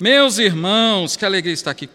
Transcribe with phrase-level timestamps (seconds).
[0.00, 1.86] Meus irmãos, que alegria estar aqui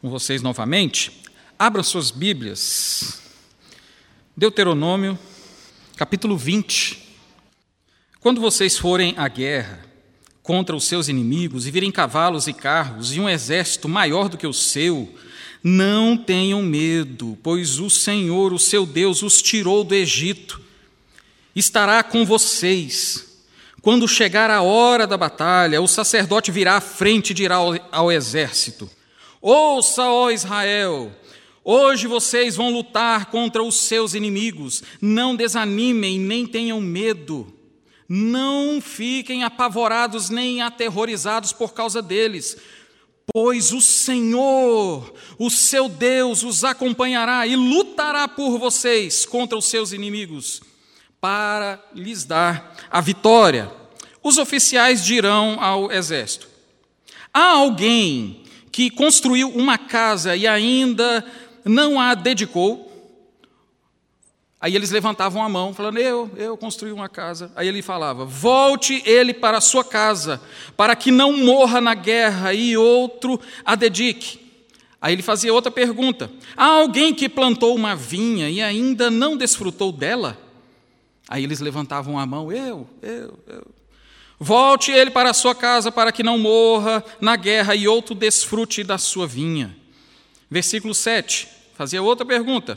[0.00, 1.22] com vocês novamente.
[1.56, 3.22] Abram suas Bíblias.
[4.36, 5.16] Deuteronômio,
[5.94, 6.98] capítulo 20.
[8.18, 9.86] Quando vocês forem à guerra
[10.42, 14.48] contra os seus inimigos e virem cavalos e carros e um exército maior do que
[14.48, 15.14] o seu,
[15.62, 20.60] não tenham medo, pois o Senhor, o seu Deus, os tirou do Egito.
[21.54, 23.33] Estará com vocês
[23.84, 28.10] quando chegar a hora da batalha, o sacerdote virá à frente e dirá ao, ao
[28.10, 28.90] exército:
[29.42, 31.12] Ouça, ó Israel,
[31.62, 34.82] hoje vocês vão lutar contra os seus inimigos.
[35.02, 37.46] Não desanimem, nem tenham medo.
[38.08, 42.56] Não fiquem apavorados nem aterrorizados por causa deles,
[43.34, 49.92] pois o Senhor, o seu Deus, os acompanhará e lutará por vocês contra os seus
[49.92, 50.62] inimigos
[51.24, 53.72] para lhes dar a vitória.
[54.22, 56.46] Os oficiais dirão ao exército:
[57.32, 61.24] Há alguém que construiu uma casa e ainda
[61.64, 62.92] não a dedicou?
[64.60, 67.50] Aí eles levantavam a mão, falando: Eu, eu construí uma casa.
[67.56, 70.42] Aí ele falava: Volte ele para a sua casa,
[70.76, 74.40] para que não morra na guerra e outro a dedique.
[75.00, 79.90] Aí ele fazia outra pergunta: Há alguém que plantou uma vinha e ainda não desfrutou
[79.90, 80.43] dela?
[81.28, 83.66] Aí eles levantavam a mão, eu, eu, eu.
[84.38, 88.84] Volte ele para a sua casa para que não morra na guerra e outro desfrute
[88.84, 89.74] da sua vinha.
[90.50, 92.76] Versículo 7, fazia outra pergunta.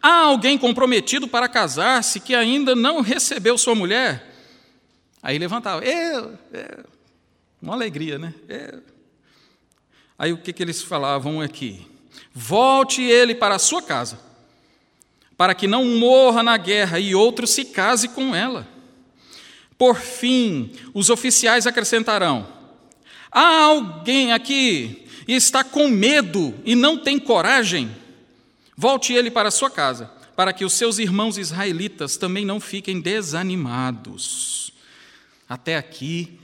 [0.00, 4.34] Há alguém comprometido para casar-se que ainda não recebeu sua mulher?
[5.22, 6.84] Aí levantava, eu, eu.
[7.60, 8.34] Uma alegria, né?
[8.48, 8.82] Eu.
[10.18, 11.86] Aí o que, que eles falavam aqui?
[12.32, 14.33] Volte ele para a sua casa
[15.44, 18.66] para que não morra na guerra e outro se case com ela.
[19.76, 22.48] Por fim, os oficiais acrescentarão:
[23.30, 27.94] Há alguém aqui e está com medo e não tem coragem?
[28.74, 34.72] Volte ele para sua casa, para que os seus irmãos israelitas também não fiquem desanimados.
[35.46, 36.40] Até aqui,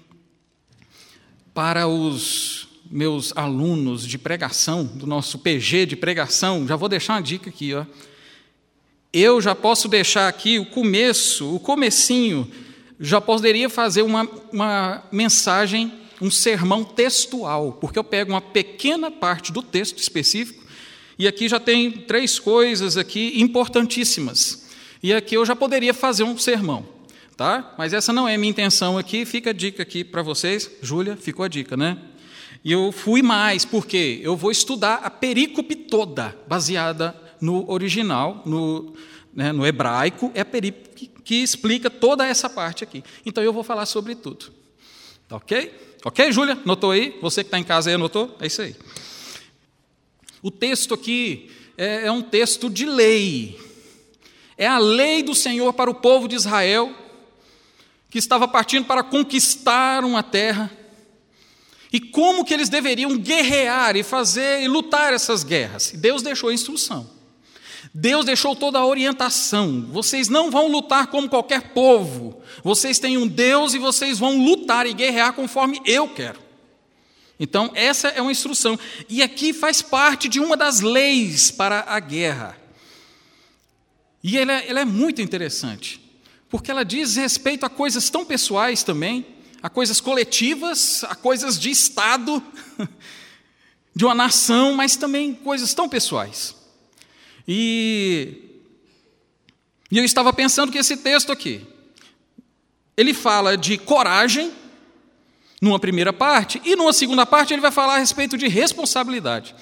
[1.55, 7.23] para os meus alunos de pregação, do nosso PG de pregação, já vou deixar uma
[7.23, 7.87] dica aqui, ó
[9.13, 12.51] eu já posso deixar aqui o começo, o comecinho,
[12.99, 19.53] já poderia fazer uma, uma mensagem, um sermão textual, porque eu pego uma pequena parte
[19.53, 20.65] do texto específico
[21.19, 24.69] e aqui já tem três coisas aqui importantíssimas.
[25.03, 26.87] E aqui eu já poderia fazer um sermão,
[27.37, 27.75] tá?
[27.77, 30.71] Mas essa não é minha intenção aqui, fica a dica aqui para vocês.
[30.83, 31.99] Júlia, ficou a dica, né?
[32.65, 38.95] E eu fui mais, porque eu vou estudar a perícope toda, baseada no original, no,
[39.33, 43.03] né, no hebraico, é a perícope que, que explica toda essa parte aqui.
[43.25, 44.53] Então eu vou falar sobre tudo.
[45.29, 45.73] Tá ok?
[46.05, 46.59] Ok, Júlia?
[46.65, 47.19] Notou aí?
[47.21, 48.37] Você que está em casa aí anotou?
[48.41, 48.75] É isso aí.
[50.43, 53.59] O texto aqui é, é um texto de lei.
[54.57, 56.95] É a lei do Senhor para o povo de Israel,
[58.11, 60.71] que estava partindo para conquistar uma terra.
[61.93, 65.93] E como que eles deveriam guerrear e fazer e lutar essas guerras?
[65.95, 67.20] Deus deixou a instrução.
[67.93, 69.87] Deus deixou toda a orientação.
[69.91, 72.41] Vocês não vão lutar como qualquer povo.
[72.63, 76.39] Vocês têm um Deus e vocês vão lutar e guerrear conforme eu quero.
[77.39, 78.79] Então, essa é uma instrução.
[79.09, 82.57] E aqui faz parte de uma das leis para a guerra.
[84.23, 86.01] E ela, é, ela é muito interessante,
[86.51, 89.27] porque ela diz respeito a coisas tão pessoais também,
[89.63, 92.43] a coisas coletivas, a coisas de Estado,
[93.97, 96.60] de uma nação, mas também coisas tão pessoais.
[97.47, 98.61] E,
[99.91, 101.67] e eu estava pensando que esse texto aqui,
[102.97, 104.53] ele fala de coragem,
[105.61, 109.55] numa primeira parte, e numa segunda parte ele vai falar a respeito de responsabilidade.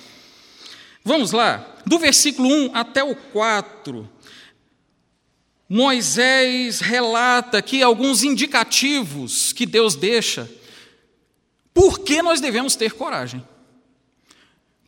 [1.04, 4.08] Vamos lá, do versículo 1 até o 4.
[5.68, 10.50] Moisés relata aqui alguns indicativos que Deus deixa.
[11.74, 13.46] Por que nós devemos ter coragem?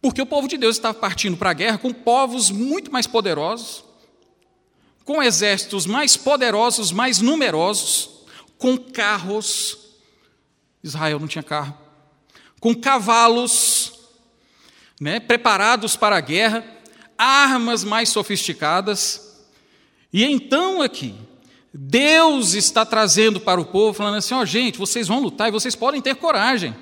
[0.00, 3.84] Porque o povo de Deus estava partindo para a guerra com povos muito mais poderosos,
[5.04, 8.10] com exércitos mais poderosos, mais numerosos,
[8.58, 9.78] com carros.
[10.82, 11.76] Israel não tinha carro.
[12.58, 13.92] Com cavalos,
[15.00, 16.64] né, preparados para a guerra,
[17.18, 19.44] armas mais sofisticadas.
[20.12, 21.14] E então aqui,
[21.72, 25.52] Deus está trazendo para o povo, falando assim: ó, oh, gente, vocês vão lutar e
[25.52, 26.74] vocês podem ter coragem.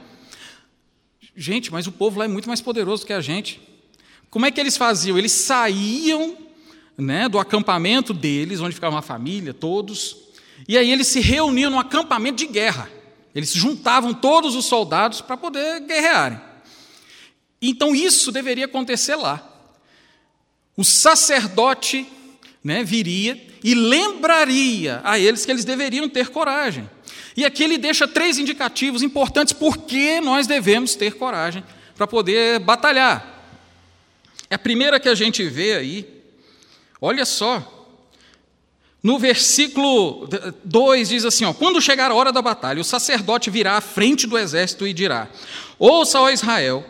[1.40, 3.60] Gente, mas o povo lá é muito mais poderoso que a gente.
[4.28, 5.16] Como é que eles faziam?
[5.16, 6.36] Eles saíam
[6.96, 10.16] né, do acampamento deles, onde ficava uma família, todos,
[10.66, 12.90] e aí eles se reuniam num acampamento de guerra.
[13.32, 16.40] Eles juntavam todos os soldados para poder guerrearem.
[17.62, 19.40] Então isso deveria acontecer lá.
[20.76, 22.04] O sacerdote
[22.64, 26.90] né, viria e lembraria a eles que eles deveriam ter coragem.
[27.38, 31.62] E aqui ele deixa três indicativos importantes por que nós devemos ter coragem
[31.94, 33.46] para poder batalhar.
[34.50, 36.22] A primeira que a gente vê aí,
[37.00, 37.94] olha só,
[39.00, 40.28] no versículo
[40.64, 44.26] 2 diz assim: ó, Quando chegar a hora da batalha, o sacerdote virá à frente
[44.26, 45.28] do exército e dirá:
[45.78, 46.84] Ouça, ó Israel,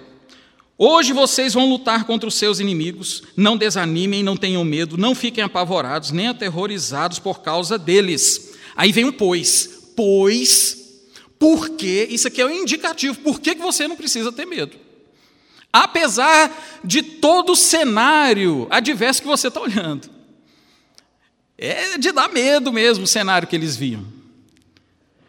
[0.79, 5.45] hoje vocês vão lutar contra os seus inimigos, não desanimem, não tenham medo, não fiquem
[5.45, 8.55] apavorados, nem aterrorizados por causa deles.
[8.75, 11.03] Aí vem um pois, pois,
[11.41, 14.77] porque, isso aqui é um indicativo, por que você não precisa ter medo?
[15.73, 20.09] Apesar de todo o cenário adverso que você está olhando.
[21.59, 24.07] É de dar medo mesmo o cenário que eles viam.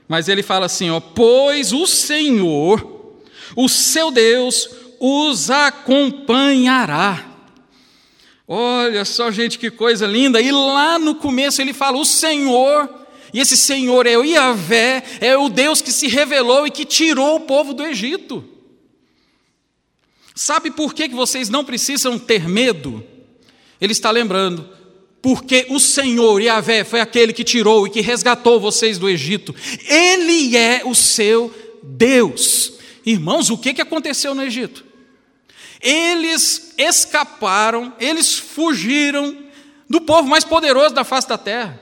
[0.08, 3.18] Mas ele fala assim: ó, pois o Senhor,
[3.56, 4.70] o seu Deus,
[5.00, 7.26] os acompanhará.
[8.48, 10.40] Olha só, gente, que coisa linda.
[10.40, 12.99] E lá no começo ele fala: o Senhor,
[13.34, 17.36] e esse Senhor é o Iavé, é o Deus que se revelou e que tirou
[17.36, 18.44] o povo do Egito.
[20.36, 23.04] Sabe por que vocês não precisam ter medo?
[23.80, 24.80] Ele está lembrando
[25.22, 29.54] porque o Senhor, Yahvé, foi aquele que tirou e que resgatou vocês do Egito.
[29.86, 31.54] Ele é o seu
[31.84, 32.74] Deus.
[33.06, 34.86] Irmãos, o que, aconteceu no Egito?
[35.82, 39.38] Eles escaparam, eles fugiram
[39.90, 41.82] do povo mais poderoso da face da terra,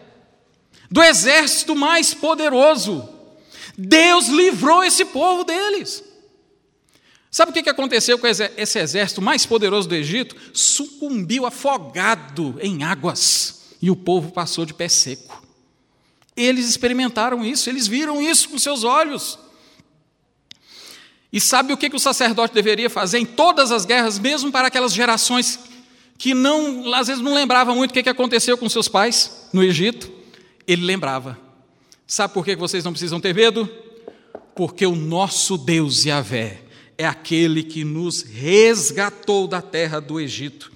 [0.89, 3.07] do exército mais poderoso.
[3.77, 6.03] Deus livrou esse povo deles.
[7.29, 10.35] Sabe o que aconteceu com esse exército mais poderoso do Egito?
[10.53, 15.45] Sucumbiu afogado em águas e o povo passou de pé seco.
[16.35, 19.37] Eles experimentaram isso, eles viram isso com seus olhos.
[21.31, 24.93] E sabe o que o sacerdote deveria fazer em todas as guerras, mesmo para aquelas
[24.93, 25.59] gerações
[26.17, 30.16] que não, às vezes não lembravam muito o que aconteceu com seus pais no Egito?
[30.67, 31.39] Ele lembrava.
[32.05, 33.69] Sabe por que vocês não precisam ter medo?
[34.55, 36.61] Porque o nosso Deus Yahvé
[36.97, 40.71] é aquele que nos resgatou da terra do Egito.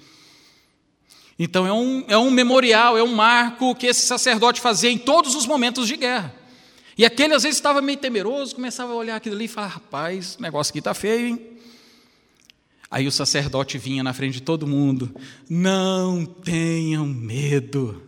[1.38, 5.34] Então é um, é um memorial, é um marco que esse sacerdote fazia em todos
[5.34, 6.32] os momentos de guerra.
[6.96, 10.36] E aquele às vezes estava meio temeroso, começava a olhar aquilo ali e falar: rapaz,
[10.38, 11.46] o negócio aqui está feio, hein?
[12.90, 15.12] Aí o sacerdote vinha na frente de todo mundo:
[15.48, 18.00] não tenham medo,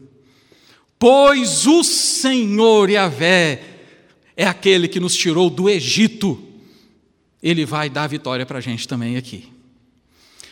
[1.05, 3.63] pois o Senhor Yahvé
[4.35, 6.43] é aquele que nos tirou do Egito
[7.43, 9.53] ele vai dar vitória para a gente também aqui.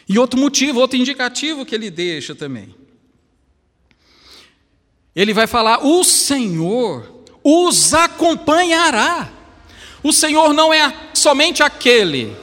[0.07, 2.75] E outro motivo, outro indicativo que ele deixa também.
[5.17, 9.33] Ele vai falar: o Senhor os acompanhará.
[10.03, 12.37] O Senhor não é somente aquele.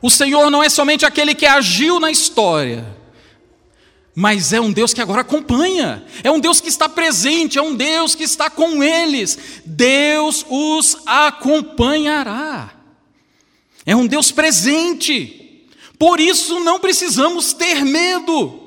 [0.00, 2.95] O Senhor não é somente aquele que agiu na história
[4.18, 7.74] mas é um Deus que agora acompanha, é um Deus que está presente, é um
[7.74, 9.38] Deus que está com eles.
[9.66, 12.72] Deus os acompanhará.
[13.84, 15.66] É um Deus presente.
[15.98, 18.58] Por isso não precisamos ter medo.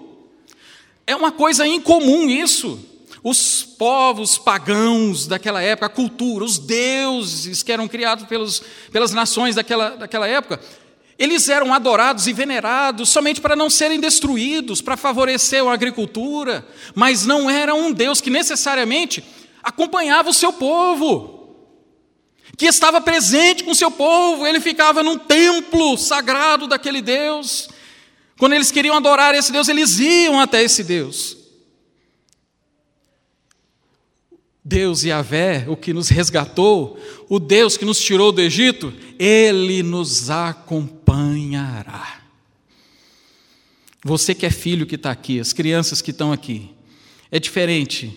[1.07, 2.85] É uma coisa incomum isso.
[3.23, 8.61] Os povos pagãos daquela época, a cultura, os deuses que eram criados pelos,
[8.91, 10.61] pelas nações daquela, daquela época,
[11.19, 17.25] eles eram adorados e venerados somente para não serem destruídos, para favorecer a agricultura, mas
[17.25, 19.21] não era um Deus que necessariamente
[19.61, 21.57] acompanhava o seu povo,
[22.57, 27.67] que estava presente com o seu povo, ele ficava num templo sagrado daquele Deus.
[28.37, 31.37] Quando eles queriam adorar esse Deus, eles iam até esse Deus.
[34.63, 36.97] Deus Yahvé, o que nos resgatou,
[37.27, 40.29] o Deus que nos tirou do Egito, Ele nos
[41.09, 42.21] acompanhará.
[44.03, 46.69] Você que é filho que está aqui, as crianças que estão aqui,
[47.31, 48.15] é diferente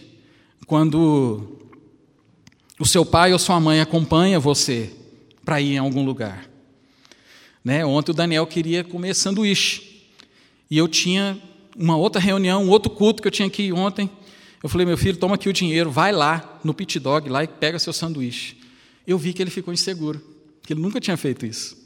[0.66, 1.58] quando
[2.78, 4.92] o seu pai ou sua mãe acompanha você
[5.44, 6.48] para ir em algum lugar.
[7.64, 7.84] Né?
[7.84, 10.06] Ontem o Daniel queria comer sanduíche
[10.70, 11.40] e eu tinha
[11.76, 14.10] uma outra reunião, um outro culto que eu tinha ir ontem.
[14.62, 17.48] Eu falei, meu filho, toma aqui o dinheiro, vai lá no pit dog lá e
[17.48, 18.56] pega seu sanduíche.
[19.04, 20.22] Eu vi que ele ficou inseguro,
[20.62, 21.81] que ele nunca tinha feito isso.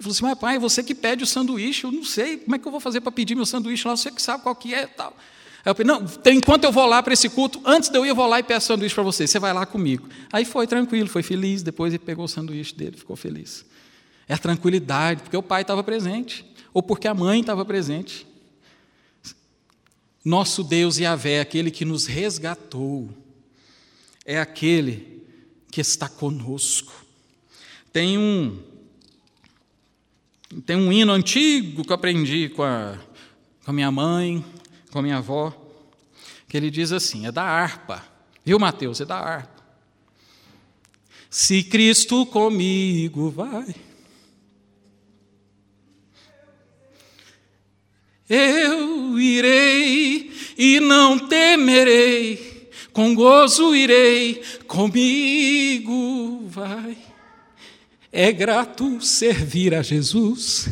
[0.00, 2.66] Falou assim, mas pai, você que pede o sanduíche, eu não sei, como é que
[2.66, 5.14] eu vou fazer para pedir meu sanduíche lá, você que sabe qual que é tal.
[5.62, 8.08] Aí eu falei, não, enquanto eu vou lá para esse culto, antes de eu ir,
[8.08, 10.08] eu vou lá e peço sanduíche para você, você vai lá comigo.
[10.32, 13.66] Aí foi tranquilo, foi feliz, depois ele pegou o sanduíche dele, ficou feliz.
[14.26, 18.26] É a tranquilidade, porque o pai estava presente, ou porque a mãe estava presente.
[20.24, 23.10] Nosso Deus Yahvé, aquele que nos resgatou,
[24.24, 25.26] é aquele
[25.70, 27.04] que está conosco.
[27.92, 28.69] Tem um
[30.66, 32.98] tem um hino antigo que eu aprendi com a,
[33.64, 34.44] com a minha mãe,
[34.90, 35.54] com a minha avó,
[36.48, 38.04] que ele diz assim: é da harpa.
[38.44, 39.00] Viu, Mateus?
[39.00, 39.62] É da harpa.
[41.30, 43.74] Se Cristo comigo vai.
[48.28, 57.09] Eu irei e não temerei, com gozo irei, comigo vai.
[58.12, 60.68] É grato servir a Jesus,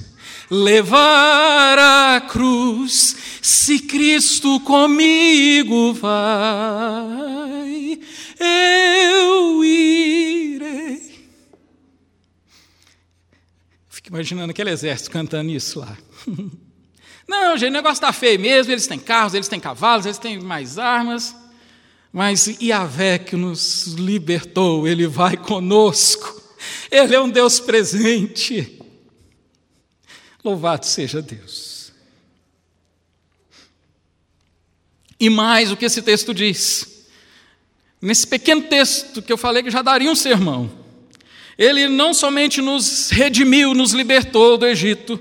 [0.50, 8.00] levar a cruz, se Cristo comigo vai,
[8.40, 11.28] eu irei.
[13.88, 15.96] Fico imaginando aquele exército cantando isso lá.
[17.28, 20.40] Não, gente, o negócio está feio mesmo, eles têm carros, eles têm cavalos, eles têm
[20.40, 21.36] mais armas.
[22.12, 26.37] Mas Iavé que nos libertou, ele vai conosco.
[26.90, 28.78] Ele é um Deus presente.
[30.42, 31.92] Louvado seja Deus.
[35.20, 37.06] E mais o que esse texto diz.
[38.00, 40.70] Nesse pequeno texto que eu falei que já daria um sermão,
[41.58, 45.20] ele não somente nos redimiu, nos libertou do Egito,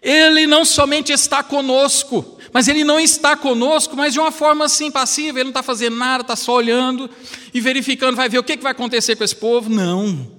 [0.00, 4.90] ele não somente está conosco, mas ele não está conosco, mas de uma forma assim
[4.90, 7.08] passiva, ele não está fazendo nada, está só olhando
[7.52, 9.68] e verificando, vai ver o que vai acontecer com esse povo.
[9.68, 10.31] Não.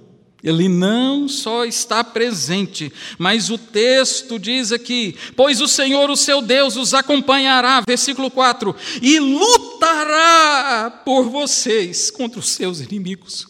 [0.44, 6.42] Ele não só está presente, mas o texto diz aqui: Pois o Senhor, o seu
[6.42, 13.48] Deus, os acompanhará, versículo 4, e lutará por vocês contra os seus inimigos.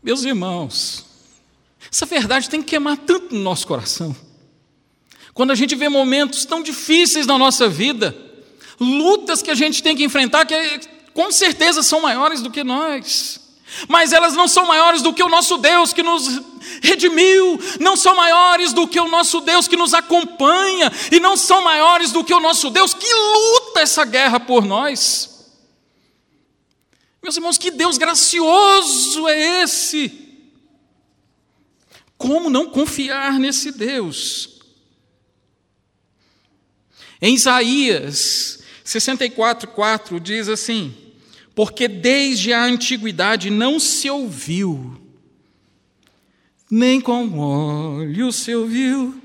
[0.00, 1.04] Meus irmãos,
[1.90, 4.14] essa verdade tem que queimar tanto no nosso coração.
[5.34, 8.16] Quando a gente vê momentos tão difíceis na nossa vida,
[8.78, 10.54] lutas que a gente tem que enfrentar, que
[11.12, 13.44] com certeza são maiores do que nós
[13.88, 16.40] mas elas não são maiores do que o nosso Deus que nos
[16.82, 21.62] redimiu, não são maiores do que o nosso Deus que nos acompanha, e não são
[21.62, 25.36] maiores do que o nosso Deus que luta essa guerra por nós.
[27.22, 30.26] Meus irmãos, que Deus gracioso é esse!
[32.16, 34.60] Como não confiar nesse Deus?
[37.20, 41.05] Em Isaías 64, 4 diz assim:
[41.56, 44.94] porque desde a antiguidade não se ouviu,
[46.70, 49.18] nem com olhos se ouviu,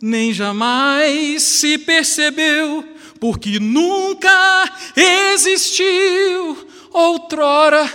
[0.00, 2.84] nem jamais se percebeu,
[3.18, 6.56] porque nunca existiu
[6.92, 7.90] outrora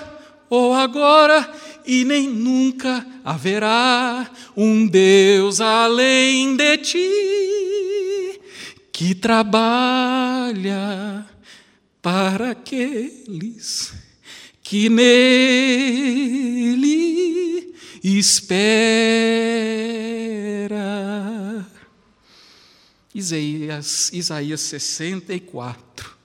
[0.50, 1.50] ou agora
[1.86, 8.42] e nem nunca haverá um Deus além de ti
[8.92, 10.58] que trabalha
[12.08, 13.92] para aqueles
[14.64, 16.16] que nele
[18.02, 18.48] espera.
[23.14, 26.16] Isaías, Isaías 64.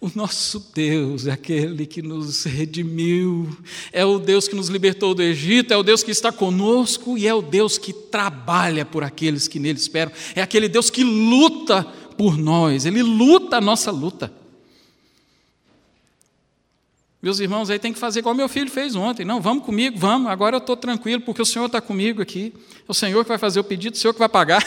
[0.00, 3.56] O nosso Deus é aquele que nos redimiu,
[3.92, 7.28] é o Deus que nos libertou do Egito, é o Deus que está conosco e
[7.28, 11.84] é o Deus que trabalha por aqueles que nele esperam, é aquele Deus que luta
[12.18, 14.42] por nós, ele luta a nossa luta.
[17.24, 19.24] Meus irmãos aí tem que fazer igual meu filho fez ontem.
[19.24, 22.52] Não, vamos comigo, vamos, agora eu estou tranquilo, porque o Senhor está comigo aqui.
[22.80, 24.62] É o Senhor que vai fazer o pedido, o Senhor que vai pagar.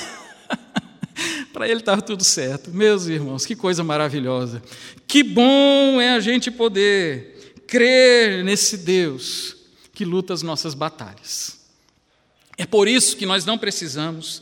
[1.54, 2.72] Para ele estava tudo certo.
[2.72, 4.64] Meus irmãos, que coisa maravilhosa.
[5.06, 9.56] Que bom é a gente poder crer nesse Deus
[9.94, 11.60] que luta as nossas batalhas.
[12.58, 14.42] É por isso que nós não precisamos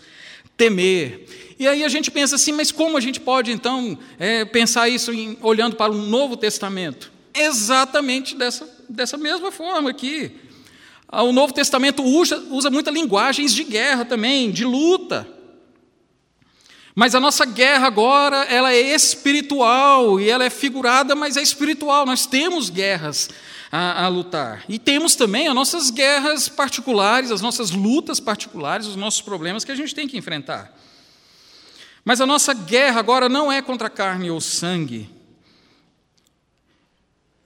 [0.56, 1.56] temer.
[1.60, 5.12] E aí a gente pensa assim, mas como a gente pode então é, pensar isso
[5.12, 7.14] em, olhando para o Novo Testamento?
[7.36, 10.32] Exatamente dessa, dessa mesma forma aqui.
[11.08, 15.27] Ah, o Novo Testamento usa, usa muitas linguagens de guerra também, de luta.
[16.96, 22.06] Mas a nossa guerra agora, ela é espiritual e ela é figurada, mas é espiritual.
[22.06, 23.30] Nós temos guerras
[23.70, 24.63] a, a, lutar.
[24.70, 29.72] E temos também as nossas guerras particulares, as nossas lutas particulares, os nossos problemas que
[29.74, 30.74] a gente tem que enfrentar.
[32.06, 35.10] Mas a nossa guerra agora não é contra carne ou sangue,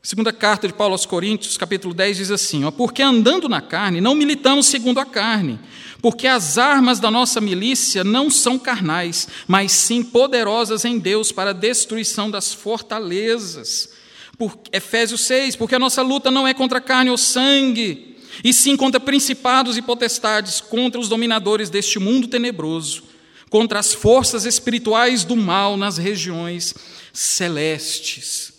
[0.09, 4.01] Segunda carta de Paulo aos Coríntios, capítulo 10, diz assim: ó, Porque andando na carne,
[4.01, 5.59] não militamos segundo a carne,
[6.01, 11.51] porque as armas da nossa milícia não são carnais, mas sim poderosas em Deus para
[11.51, 13.89] a destruição das fortalezas.
[14.35, 18.75] Por, Efésios 6, porque a nossa luta não é contra carne ou sangue, e sim
[18.75, 23.03] contra principados e potestades, contra os dominadores deste mundo tenebroso,
[23.47, 26.73] contra as forças espirituais do mal nas regiões
[27.13, 28.57] celestes.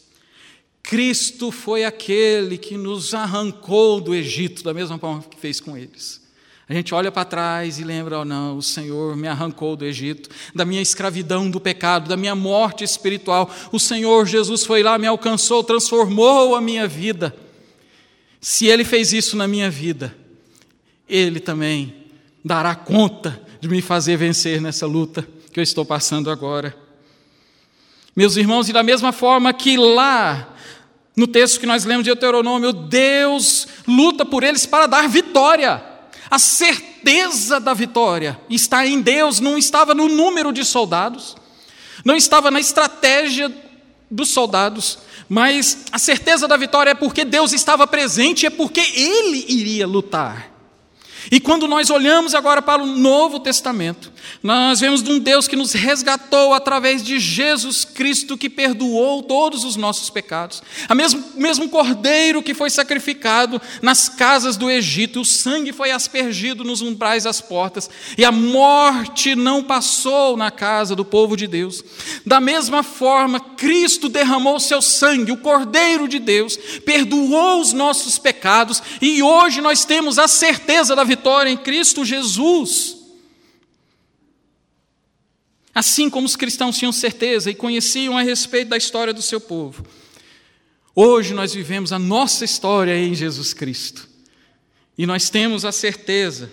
[0.83, 6.21] Cristo foi aquele que nos arrancou do Egito, da mesma forma que fez com eles.
[6.69, 10.31] A gente olha para trás e lembra, oh, não, o Senhor me arrancou do Egito,
[10.55, 13.51] da minha escravidão do pecado, da minha morte espiritual.
[13.73, 17.35] O Senhor Jesus foi lá, me alcançou, transformou a minha vida.
[18.41, 20.17] Se Ele fez isso na minha vida,
[21.09, 21.93] Ele também
[22.45, 26.73] dará conta de me fazer vencer nessa luta que eu estou passando agora.
[28.15, 30.50] Meus irmãos, e da mesma forma que lá,
[31.17, 35.83] no texto que nós lemos de Deuteronômio, Deus luta por eles para dar vitória.
[36.31, 41.37] A certeza da vitória está em Deus, não estava no número de soldados,
[42.05, 43.53] não estava na estratégia
[44.11, 44.99] dos soldados,
[45.29, 50.50] mas a certeza da vitória é porque Deus estava presente, é porque Ele iria lutar.
[51.31, 54.13] E quando nós olhamos agora para o Novo Testamento,
[54.43, 59.65] nós vemos de um Deus que nos resgatou através de Jesus Cristo, que perdoou todos
[59.65, 60.63] os nossos pecados.
[60.89, 66.65] O mesmo, mesmo cordeiro que foi sacrificado nas casas do Egito, o sangue foi aspergido
[66.65, 71.83] nos umbrais das portas, e a morte não passou na casa do povo de Deus.
[72.25, 78.83] Da mesma forma, Cristo derramou seu sangue, o cordeiro de Deus, perdoou os nossos pecados,
[79.01, 82.97] e hoje nós temos a certeza da vitória em Cristo Jesus.
[85.75, 89.85] Assim como os cristãos tinham certeza e conheciam a respeito da história do seu povo,
[90.95, 94.09] hoje nós vivemos a nossa história em Jesus Cristo.
[94.97, 96.51] E nós temos a certeza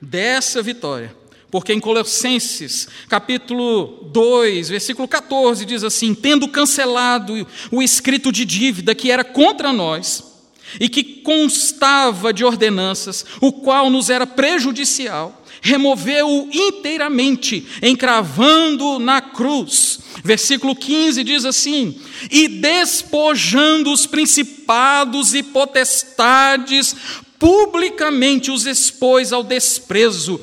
[0.00, 1.16] dessa vitória,
[1.50, 8.94] porque em Colossenses, capítulo 2, versículo 14, diz assim: Tendo cancelado o escrito de dívida
[8.94, 10.37] que era contra nós,
[10.80, 20.00] e que constava de ordenanças, o qual nos era prejudicial, removeu-o inteiramente, encravando na cruz.
[20.22, 21.98] Versículo 15 diz assim:
[22.30, 26.94] E despojando os principados e potestades,
[27.38, 30.40] publicamente os expôs ao desprezo,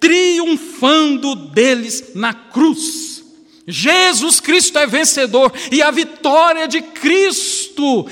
[0.00, 3.22] triunfando deles na cruz.
[3.66, 7.51] Jesus Cristo é vencedor e a vitória de Cristo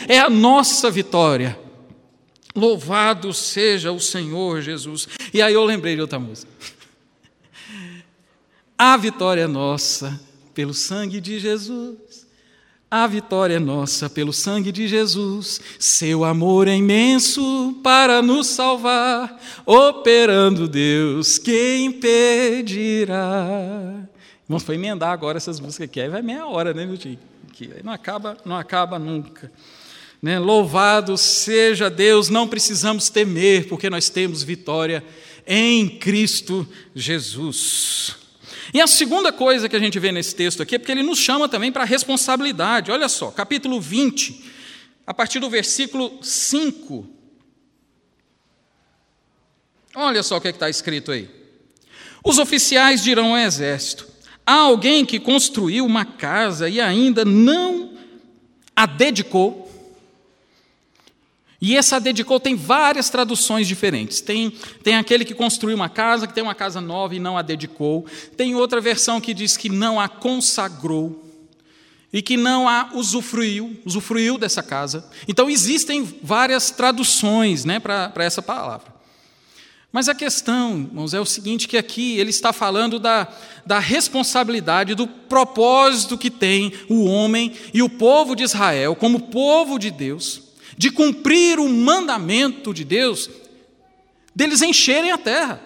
[0.09, 1.59] é a nossa vitória.
[2.55, 5.09] Louvado seja o Senhor Jesus.
[5.33, 6.51] E aí eu lembrei de outra música.
[8.77, 10.20] A vitória é nossa
[10.55, 12.27] pelo sangue de Jesus.
[12.90, 15.61] A vitória é nossa pelo sangue de Jesus.
[15.79, 19.40] Seu amor é imenso para nos salvar.
[19.64, 23.20] Operando Deus, quem impedirá?
[24.49, 26.01] Vamos para emendar agora essas músicas aqui.
[26.01, 27.16] Aí vai meia hora, né, meu tio?
[27.68, 29.53] Que não acaba, não acaba nunca.
[30.23, 30.38] Né?
[30.38, 35.05] Louvado seja Deus, não precisamos temer, porque nós temos vitória
[35.46, 38.16] em Cristo Jesus.
[38.73, 41.18] E a segunda coisa que a gente vê nesse texto aqui é porque ele nos
[41.18, 42.90] chama também para a responsabilidade.
[42.90, 44.42] Olha só, capítulo 20,
[45.07, 47.07] a partir do versículo 5.
[49.96, 51.29] Olha só o que é está escrito aí.
[52.25, 54.10] Os oficiais dirão ao exército:
[54.50, 57.92] Há alguém que construiu uma casa e ainda não
[58.74, 59.70] a dedicou.
[61.60, 64.20] E essa dedicou tem várias traduções diferentes.
[64.20, 64.50] Tem,
[64.82, 68.04] tem aquele que construiu uma casa, que tem uma casa nova e não a dedicou.
[68.36, 71.24] Tem outra versão que diz que não a consagrou
[72.12, 75.08] e que não a usufruiu, usufruiu dessa casa.
[75.28, 78.99] Então existem várias traduções né, para essa palavra.
[79.92, 83.26] Mas a questão, irmãos, é o seguinte: que aqui ele está falando da,
[83.66, 89.79] da responsabilidade, do propósito que tem o homem e o povo de Israel, como povo
[89.79, 90.42] de Deus,
[90.76, 93.29] de cumprir o mandamento de Deus,
[94.35, 95.61] deles encherem a terra,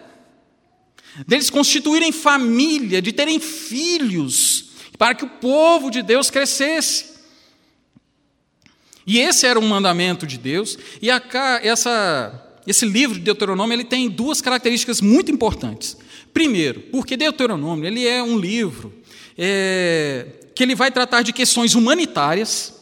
[1.27, 7.13] deles constituírem família, de terem filhos, para que o povo de Deus crescesse.
[9.07, 11.21] E esse era um mandamento de Deus, e a,
[11.63, 15.97] essa esse livro de Deuteronômio ele tem duas características muito importantes.
[16.33, 18.93] Primeiro, porque Deuteronômio ele é um livro
[19.37, 22.75] é, que ele vai tratar de questões humanitárias,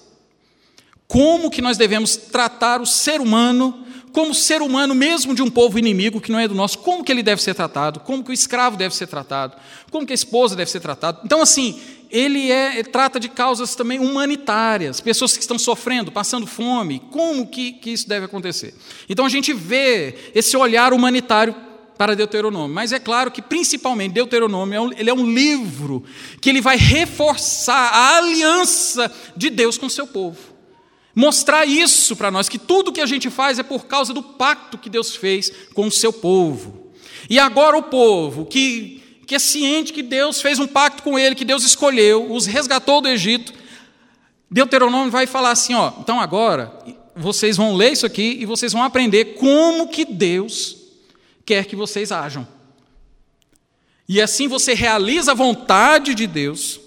[1.06, 5.78] como que nós devemos tratar o ser humano como ser humano mesmo de um povo
[5.78, 8.32] inimigo que não é do nosso, como que ele deve ser tratado, como que o
[8.32, 9.56] escravo deve ser tratado,
[9.90, 11.20] como que a esposa deve ser tratada.
[11.24, 11.80] Então, assim,
[12.12, 17.72] ele, é, trata de causas também humanitárias, pessoas que estão sofrendo, passando fome, como que,
[17.72, 18.75] que isso deve acontecer.
[19.09, 21.55] Então, a gente vê esse olhar humanitário
[21.96, 22.75] para Deuteronômio.
[22.75, 26.05] Mas é claro que, principalmente, Deuteronômio é ele é um livro
[26.40, 30.38] que ele vai reforçar a aliança de Deus com o seu povo.
[31.14, 34.79] Mostrar isso para nós, que tudo que a gente faz é por causa do pacto
[34.79, 36.92] que Deus fez com o seu povo.
[37.29, 39.01] E agora o povo, que,
[39.32, 43.00] que é ciente que Deus fez um pacto com ele, que Deus escolheu, os resgatou
[43.00, 43.54] do Egito,
[44.50, 46.70] Deuteronômio vai falar assim, ó, então agora
[47.16, 50.76] vocês vão ler isso aqui e vocês vão aprender como que Deus
[51.46, 52.46] quer que vocês ajam.
[54.06, 56.78] E assim você realiza a vontade de Deus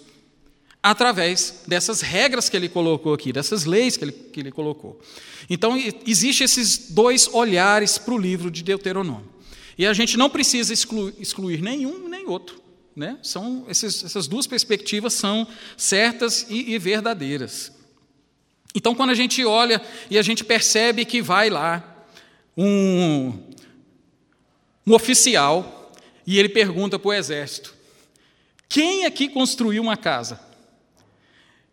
[0.84, 5.02] através dessas regras que ele colocou aqui, dessas leis que ele, que ele colocou.
[5.50, 9.34] Então, existem esses dois olhares para o livro de Deuteronômio.
[9.78, 12.62] E a gente não precisa excluir, excluir nenhum nem outro.
[12.96, 13.18] Né?
[13.22, 17.74] São, esses, essas duas perspectivas são certas e, e verdadeiras.
[18.74, 22.06] Então, quando a gente olha e a gente percebe que vai lá
[22.58, 23.34] um,
[24.86, 25.94] um oficial
[26.26, 27.74] e ele pergunta para o exército:
[28.68, 30.40] quem aqui construiu uma casa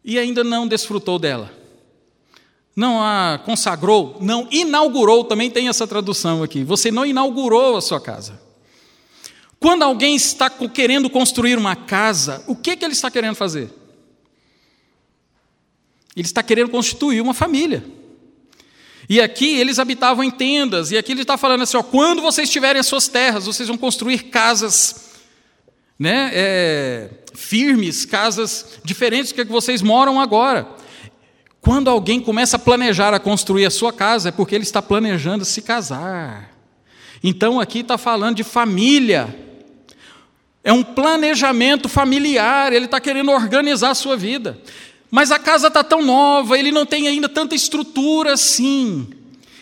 [0.05, 1.62] e ainda não desfrutou dela?
[2.74, 6.64] Não a consagrou, não inaugurou, também tem essa tradução aqui.
[6.64, 8.40] Você não inaugurou a sua casa.
[9.61, 13.70] Quando alguém está querendo construir uma casa, o que, que ele está querendo fazer?
[16.16, 17.85] Ele está querendo constituir uma família.
[19.08, 22.48] E aqui eles habitavam em tendas, e aqui ele está falando assim: ó, quando vocês
[22.48, 25.12] tiverem as suas terras, vocês vão construir casas
[25.98, 30.66] né, é, firmes, casas diferentes do que vocês moram agora.
[31.62, 35.44] Quando alguém começa a planejar a construir a sua casa, é porque ele está planejando
[35.44, 36.53] se casar.
[37.22, 39.33] Então aqui está falando de família.
[40.64, 44.59] É um planejamento familiar, ele está querendo organizar a sua vida.
[45.09, 49.11] Mas a casa está tão nova, ele não tem ainda tanta estrutura assim.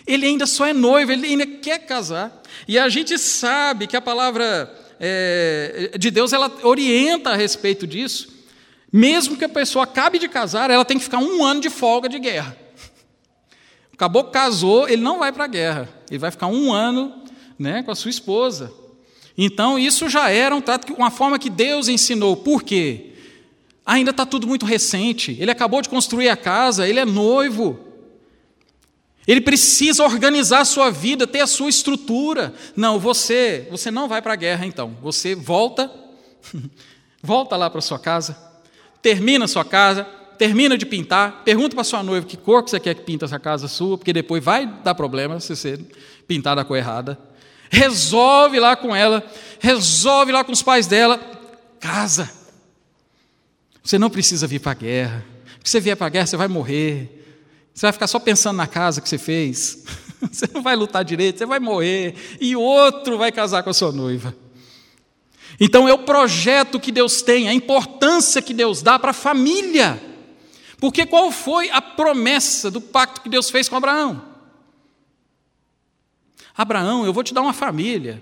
[0.07, 2.41] Ele ainda só é noivo, ele ainda quer casar.
[2.67, 8.30] E a gente sabe que a palavra é, de Deus ela orienta a respeito disso.
[8.91, 12.09] Mesmo que a pessoa acabe de casar, ela tem que ficar um ano de folga
[12.09, 12.57] de guerra.
[13.93, 17.23] O caboclo casou, ele não vai para a guerra, ele vai ficar um ano
[17.57, 18.73] né, com a sua esposa.
[19.37, 22.35] Então, isso já era um trato, uma forma que Deus ensinou.
[22.35, 23.11] Por quê?
[23.85, 25.37] Ainda está tudo muito recente.
[25.39, 27.79] Ele acabou de construir a casa, ele é noivo.
[29.25, 32.53] Ele precisa organizar a sua vida, ter a sua estrutura.
[32.75, 34.97] Não, você, você não vai para a guerra então.
[35.01, 35.91] Você volta,
[37.21, 38.50] volta lá para sua casa,
[39.01, 40.03] termina a sua casa,
[40.37, 43.39] termina de pintar, pergunta para sua noiva que cor que você quer que pinta essa
[43.39, 45.79] casa sua, porque depois vai dar problema se você
[46.27, 47.31] pintar da cor errada
[47.71, 49.25] resolve lá com ela,
[49.59, 51.17] resolve lá com os pais dela,
[51.79, 52.29] casa.
[53.81, 55.25] Você não precisa vir para a guerra.
[55.63, 57.25] Se você vier para a guerra, você vai morrer.
[57.73, 59.85] Você vai ficar só pensando na casa que você fez.
[60.21, 62.13] Você não vai lutar direito, você vai morrer.
[62.39, 64.35] E outro vai casar com a sua noiva.
[65.59, 70.01] Então é o projeto que Deus tem, a importância que Deus dá para a família.
[70.77, 74.29] Porque qual foi a promessa do pacto que Deus fez com Abraão?
[76.57, 78.21] Abraão, eu vou te dar uma família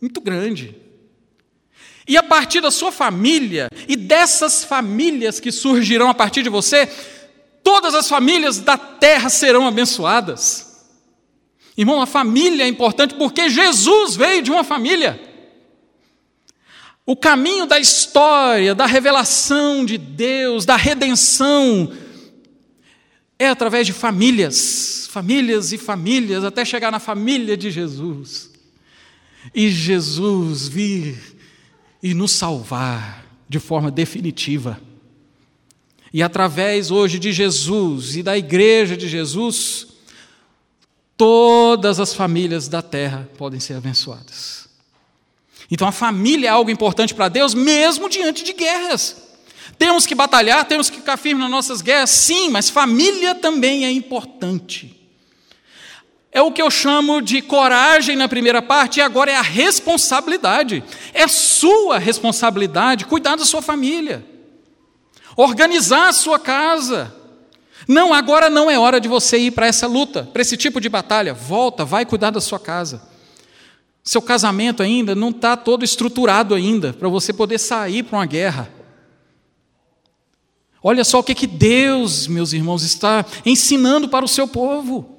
[0.00, 0.74] muito grande.
[2.08, 6.86] E a partir da sua família e dessas famílias que surgirão a partir de você,
[7.62, 10.88] todas as famílias da terra serão abençoadas.
[11.76, 15.29] Irmão, a família é importante porque Jesus veio de uma família.
[17.06, 21.92] O caminho da história, da revelação de Deus, da redenção,
[23.38, 28.50] é através de famílias, famílias e famílias, até chegar na família de Jesus.
[29.54, 31.18] E Jesus vir
[32.02, 34.80] e nos salvar de forma definitiva.
[36.12, 39.86] E através hoje de Jesus e da igreja de Jesus,
[41.16, 44.69] todas as famílias da terra podem ser abençoadas.
[45.70, 49.16] Então a família é algo importante para Deus, mesmo diante de guerras.
[49.78, 53.90] Temos que batalhar, temos que ficar firmes nas nossas guerras, sim, mas família também é
[53.90, 54.96] importante.
[56.32, 60.84] É o que eu chamo de coragem na primeira parte, e agora é a responsabilidade.
[61.12, 64.24] É sua responsabilidade cuidar da sua família,
[65.36, 67.14] organizar a sua casa.
[67.88, 70.88] Não, agora não é hora de você ir para essa luta, para esse tipo de
[70.88, 71.34] batalha.
[71.34, 73.09] Volta, vai cuidar da sua casa.
[74.02, 78.72] Seu casamento ainda não está todo estruturado ainda para você poder sair para uma guerra.
[80.82, 85.18] Olha só o que, que Deus, meus irmãos, está ensinando para o seu povo.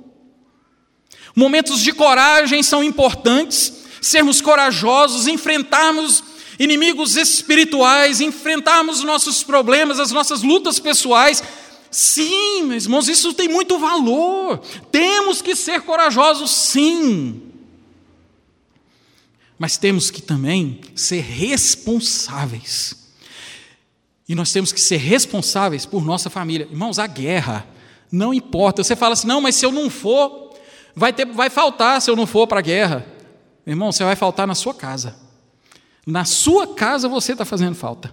[1.36, 6.24] Momentos de coragem são importantes, sermos corajosos, enfrentarmos
[6.60, 11.44] inimigos espirituais, enfrentarmos nossos problemas, as nossas lutas pessoais.
[11.92, 14.60] Sim, meus irmãos, isso tem muito valor.
[14.92, 17.51] Temos que ser corajosos, sim.
[19.62, 23.14] Mas temos que também ser responsáveis.
[24.28, 26.68] E nós temos que ser responsáveis por nossa família.
[26.68, 27.68] Irmãos, a guerra
[28.12, 28.84] não importa.
[28.84, 30.56] Você fala assim: não, mas se eu não for,
[30.96, 33.06] vai, ter, vai faltar se eu não for para a guerra.
[33.64, 35.16] Irmão, você vai faltar na sua casa.
[36.08, 38.12] Na sua casa você está fazendo falta.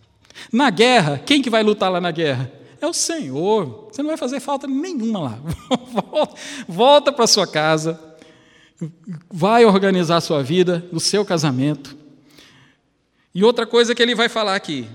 [0.52, 2.52] Na guerra, quem que vai lutar lá na guerra?
[2.80, 3.88] é o Senhor.
[3.90, 5.38] Você não vai fazer falta nenhuma lá.
[6.66, 7.98] Volta para sua casa,
[9.30, 11.96] vai organizar a sua vida, o seu casamento.
[13.34, 14.88] E outra coisa que ele vai falar aqui.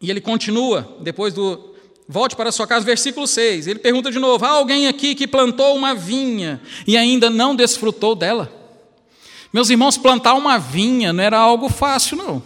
[0.00, 1.74] E ele continua, depois do.
[2.08, 3.66] Volte para sua casa, versículo 6.
[3.66, 8.14] Ele pergunta de novo: há alguém aqui que plantou uma vinha e ainda não desfrutou
[8.14, 8.52] dela?
[9.52, 12.42] Meus irmãos, plantar uma vinha não era algo fácil, não.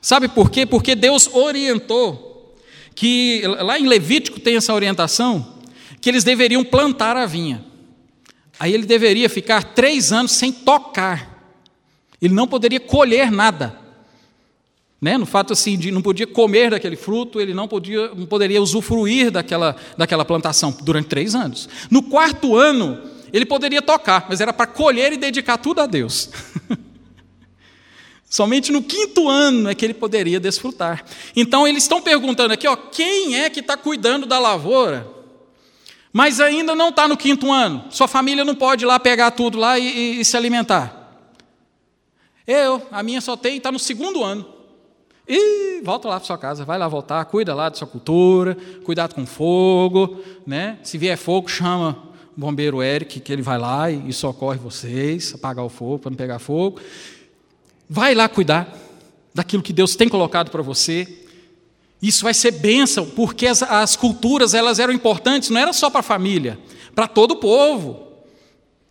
[0.00, 0.66] Sabe por quê?
[0.66, 2.54] Porque Deus orientou
[2.94, 5.54] que, lá em Levítico tem essa orientação,
[6.00, 7.64] que eles deveriam plantar a vinha.
[8.58, 11.34] Aí ele deveria ficar três anos sem tocar.
[12.20, 13.78] Ele não poderia colher nada.
[15.00, 15.18] Né?
[15.18, 19.30] No fato assim de não podia comer daquele fruto, ele não, podia, não poderia usufruir
[19.30, 21.68] daquela, daquela plantação durante três anos.
[21.90, 26.30] No quarto ano, ele poderia tocar, mas era para colher e dedicar tudo a Deus.
[28.30, 31.04] Somente no quinto ano é que ele poderia desfrutar.
[31.36, 35.13] Então eles estão perguntando aqui, ó, quem é que está cuidando da lavoura?
[36.16, 37.86] Mas ainda não está no quinto ano.
[37.90, 41.12] Sua família não pode ir lá pegar tudo lá e, e, e se alimentar.
[42.46, 44.46] Eu, a minha só tem, está no segundo ano.
[45.26, 49.12] E volta lá para sua casa, vai lá voltar, cuida lá da sua cultura, cuidado
[49.12, 50.78] com fogo, né?
[50.84, 51.98] Se vier fogo, chama
[52.36, 56.10] o bombeiro Eric, que ele vai lá e, e socorre vocês, apagar o fogo, para
[56.10, 56.78] não pegar fogo.
[57.90, 58.72] Vai lá cuidar
[59.34, 61.23] daquilo que Deus tem colocado para você.
[62.00, 66.00] Isso vai ser bênção, porque as, as culturas elas eram importantes, não era só para
[66.00, 66.58] a família,
[66.94, 68.08] para todo o povo.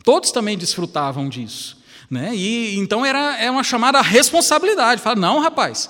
[0.04, 1.78] Todos também desfrutavam disso.
[2.10, 2.36] Né?
[2.36, 5.02] E então era é uma chamada responsabilidade.
[5.02, 5.90] Fala, não, rapaz,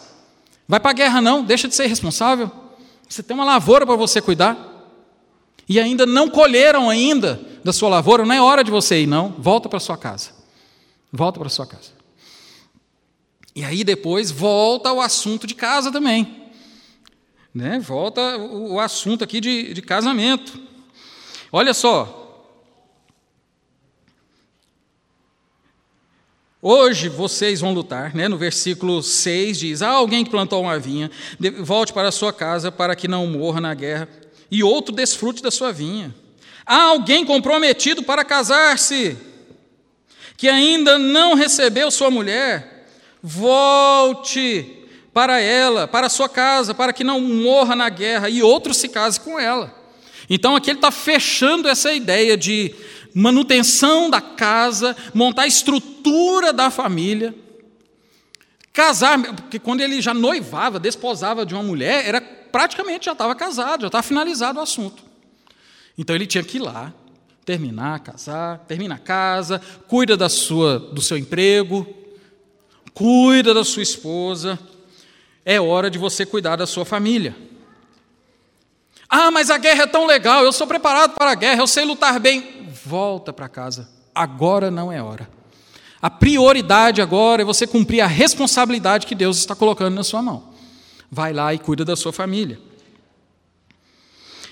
[0.68, 2.52] vai para a guerra não, deixa de ser responsável.
[3.10, 4.72] Você tem uma lavoura para você cuidar.
[5.68, 9.30] E ainda não colheram ainda da sua lavoura, não é hora de você ir, não.
[9.38, 10.32] Volta para sua casa.
[11.12, 11.92] Volta para sua casa.
[13.56, 16.43] E aí depois volta ao assunto de casa também.
[17.54, 17.80] Né?
[17.80, 20.60] Volta o, o assunto aqui de, de casamento.
[21.52, 22.22] Olha só,
[26.66, 28.30] Hoje vocês vão lutar, né?
[28.30, 31.12] no versículo 6 diz: Há alguém que plantou uma vinha,
[31.60, 34.08] volte para a sua casa para que não morra na guerra,
[34.50, 36.16] e outro desfrute da sua vinha.
[36.66, 39.18] Há alguém comprometido para casar-se,
[40.38, 42.88] que ainda não recebeu sua mulher,
[43.22, 44.83] volte
[45.14, 48.90] para ela, para a sua casa, para que não morra na guerra, e outro se
[48.90, 49.74] case com ela.
[50.30, 52.74] Então aqui ele está fechando essa ideia de
[53.14, 57.36] manutenção da casa, montar a estrutura da família.
[58.72, 63.82] Casar, porque quando ele já noivava, desposava de uma mulher, era praticamente já estava casado,
[63.82, 65.04] já estava finalizado o assunto.
[65.96, 66.92] Então ele tinha que ir lá,
[67.46, 71.86] terminar, casar, termina a casa, cuida da sua, do seu emprego,
[72.96, 74.58] cuida da sua esposa.
[75.46, 77.36] É hora de você cuidar da sua família.
[79.10, 81.86] Ah, mas a guerra é tão legal, eu sou preparado para a guerra, eu sei
[81.86, 83.90] lutar bem volta para casa.
[84.14, 85.30] Agora não é hora.
[86.02, 90.52] A prioridade agora é você cumprir a responsabilidade que Deus está colocando na sua mão.
[91.10, 92.60] Vai lá e cuida da sua família.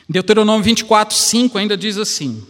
[0.08, 2.46] Deuteronômio 24, 5 ainda diz assim: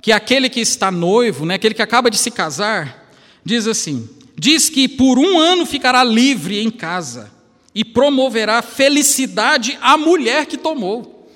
[0.00, 3.10] que aquele que está noivo, né, aquele que acaba de se casar,
[3.44, 7.32] diz assim: diz que por um ano ficará livre em casa
[7.74, 11.28] e promoverá felicidade à mulher que tomou.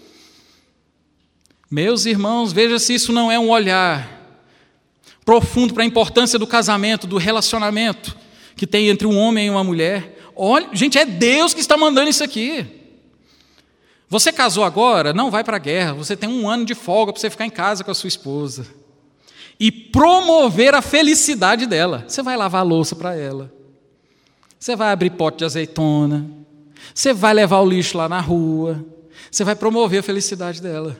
[1.70, 4.18] Meus irmãos, veja se isso não é um olhar
[5.24, 8.16] profundo para a importância do casamento, do relacionamento
[8.56, 10.18] que tem entre um homem e uma mulher.
[10.34, 12.64] Olha, gente, é Deus que está mandando isso aqui.
[14.08, 17.20] Você casou agora, não vai para a guerra, você tem um ano de folga para
[17.20, 18.66] você ficar em casa com a sua esposa.
[19.58, 22.04] E promover a felicidade dela.
[22.06, 23.52] Você vai lavar louça para ela.
[24.58, 26.28] Você vai abrir pote de azeitona.
[26.94, 28.84] Você vai levar o lixo lá na rua.
[29.30, 30.96] Você vai promover a felicidade dela.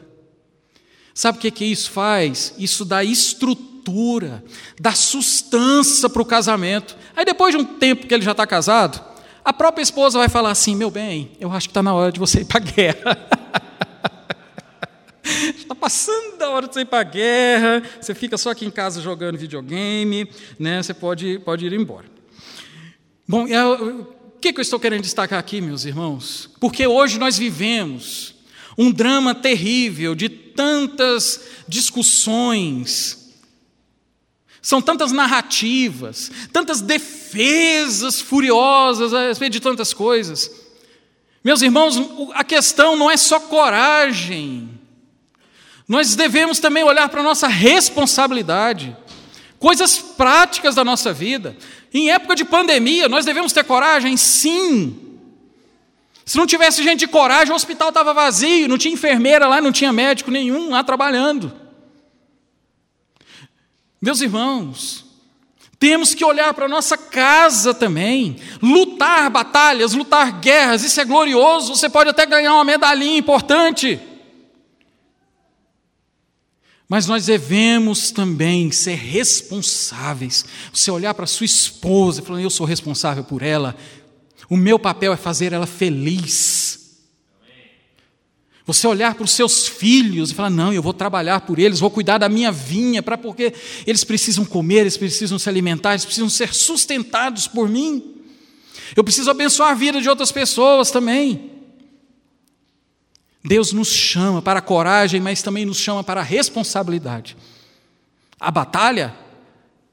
[1.15, 2.55] Sabe o que, que isso faz?
[2.59, 4.45] Isso dá estrutura,
[4.79, 6.97] dá sustância para o casamento.
[7.17, 9.03] Aí depois de um tempo que ele já está casado,
[9.45, 12.21] a própria esposa vai falar assim: meu bem, eu acho que está na hora de
[12.21, 13.19] você ir para a guerra.
[15.57, 18.71] Está passando da hora de você ir para a guerra, você fica só aqui em
[18.71, 20.83] casa jogando videogame, né?
[20.83, 22.07] você pode, pode ir embora.
[23.27, 26.49] Bom, o que, que eu estou querendo destacar aqui, meus irmãos?
[26.61, 28.35] Porque hoje nós vivemos
[28.79, 33.35] um drama terrível de tantas discussões,
[34.63, 40.51] são tantas narrativas, tantas defesas furiosas a respeito de tantas coisas.
[41.43, 41.97] Meus irmãos,
[42.35, 44.78] a questão não é só coragem,
[45.89, 48.95] nós devemos também olhar para a nossa responsabilidade,
[49.59, 51.57] coisas práticas da nossa vida.
[51.93, 55.09] Em época de pandemia, nós devemos ter coragem, sim.
[56.27, 59.73] Se não tivesse gente de coragem, o hospital estava vazio, não tinha enfermeira lá, não
[59.73, 61.51] tinha médico nenhum lá trabalhando.
[64.01, 65.07] Meus irmãos,
[65.81, 71.75] temos que olhar para a nossa casa também, lutar batalhas, lutar guerras, isso é glorioso,
[71.75, 73.99] você pode até ganhar uma medalhinha importante.
[76.89, 80.47] Mas nós devemos também ser responsáveis.
[80.73, 83.77] Você olhar para sua esposa e falar: Eu sou responsável por ela,
[84.49, 86.79] o meu papel é fazer ela feliz.
[88.65, 91.91] Você olhar para os seus filhos e falar: não, eu vou trabalhar por eles, vou
[91.91, 93.53] cuidar da minha vinha, para porque
[93.87, 98.15] eles precisam comer, eles precisam se alimentar, eles precisam ser sustentados por mim.
[98.97, 101.58] Eu preciso abençoar a vida de outras pessoas também.
[103.49, 107.35] Deus nos chama para a coragem, mas também nos chama para a responsabilidade.
[108.39, 109.15] A batalha,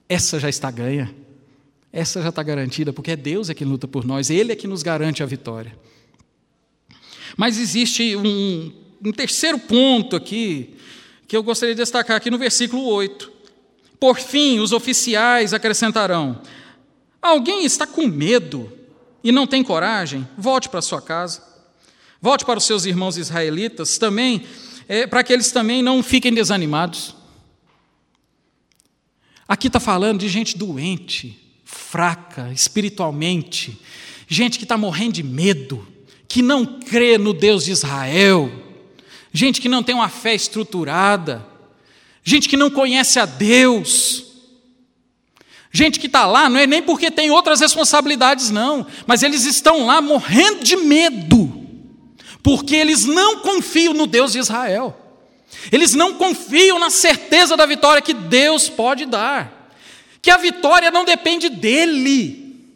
[0.09, 1.15] essa já está ganha.
[1.91, 4.67] Essa já está garantida, porque é Deus é que luta por nós, Ele é que
[4.67, 5.73] nos garante a vitória.
[7.37, 10.75] Mas existe um, um terceiro ponto aqui,
[11.25, 13.31] que eu gostaria de destacar aqui no versículo 8.
[13.97, 16.41] Por fim, os oficiais acrescentarão:
[17.21, 18.69] Alguém está com medo
[19.23, 20.27] e não tem coragem?
[20.37, 21.54] Volte para sua casa.
[22.25, 24.47] Volte para os seus irmãos israelitas também,
[24.87, 27.15] é, para que eles também não fiquem desanimados.
[29.47, 33.79] Aqui está falando de gente doente, fraca espiritualmente,
[34.27, 35.87] gente que está morrendo de medo,
[36.27, 38.51] que não crê no Deus de Israel,
[39.31, 41.45] gente que não tem uma fé estruturada,
[42.23, 44.23] gente que não conhece a Deus.
[45.71, 49.85] Gente que está lá não é nem porque tem outras responsabilidades, não, mas eles estão
[49.85, 51.64] lá morrendo de medo,
[52.45, 54.95] porque eles não confiam no Deus de Israel,
[55.69, 59.55] eles não confiam na certeza da vitória que Deus pode dar
[60.25, 62.67] que a vitória não depende dele.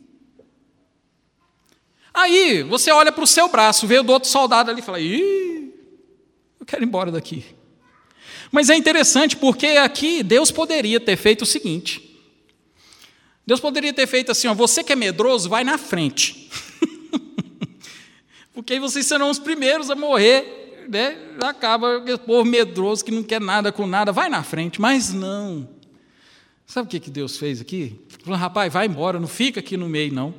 [2.13, 4.99] Aí você olha para o seu braço, vê o do outro soldado ali e fala:
[4.99, 5.73] Ih,
[6.59, 7.43] eu quero ir embora daqui.
[8.51, 12.21] Mas é interessante porque aqui Deus poderia ter feito o seguinte:
[13.47, 16.51] Deus poderia ter feito assim, ó, você que é medroso, vai na frente.
[18.59, 21.17] porque aí vocês serão os primeiros a morrer, né?
[21.41, 25.69] Acaba o povo medroso que não quer nada com nada, vai na frente, mas não.
[26.67, 27.97] Sabe o que, que Deus fez aqui?
[28.21, 30.33] Falou, rapaz, vai embora, não fica aqui no meio, não.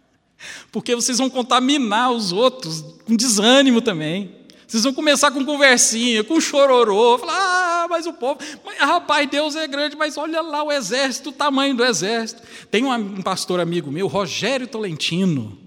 [0.70, 4.36] Porque vocês vão contaminar os outros com desânimo também.
[4.66, 9.56] Vocês vão começar com conversinha, com chororô, falar, ah, mas o povo, mas, rapaz, Deus
[9.56, 12.42] é grande, mas olha lá o exército, o tamanho do exército.
[12.70, 15.65] Tem um pastor amigo meu, Rogério Tolentino.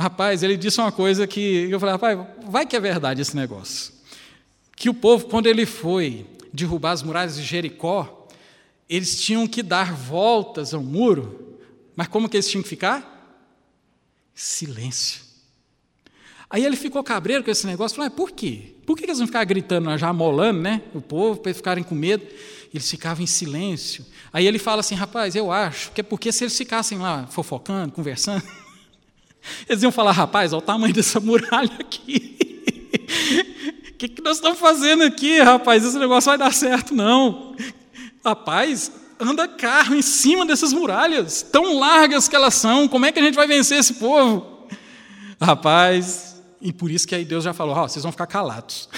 [0.00, 3.92] Rapaz, ele disse uma coisa que eu falei, rapaz, vai que é verdade esse negócio.
[4.74, 8.26] Que o povo, quando ele foi derrubar as muralhas de Jericó,
[8.88, 11.58] eles tinham que dar voltas ao muro,
[11.94, 13.44] mas como que eles tinham que ficar?
[14.34, 15.20] Silêncio.
[16.48, 18.76] Aí ele ficou cabreiro com esse negócio, falou, por quê?
[18.86, 20.80] Por que eles não ficavam gritando, já amolando, né?
[20.94, 22.26] O povo, para eles ficarem com medo?
[22.72, 24.06] Eles ficavam em silêncio.
[24.32, 27.92] Aí ele fala assim, rapaz, eu acho que é porque se eles ficassem lá fofocando,
[27.92, 28.42] conversando,
[29.68, 32.38] eles iam falar, rapaz, olha o tamanho dessa muralha aqui.
[33.90, 35.84] O que, que nós estamos fazendo aqui, rapaz?
[35.84, 37.54] Esse negócio vai dar certo, não.
[38.24, 43.18] Rapaz, anda carro em cima dessas muralhas, tão largas que elas são, como é que
[43.18, 44.66] a gente vai vencer esse povo?
[45.40, 48.88] Rapaz, e por isso que aí Deus já falou: oh, vocês vão ficar calados.